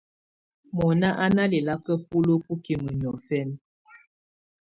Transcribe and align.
Mɔnà 0.75 1.09
à 1.23 1.25
na 1.35 1.43
lɛ̀laka 1.51 1.93
buluǝ́ 2.09 2.41
bukimǝ 2.45 2.91
niɔ̀fɛna. 2.99 3.55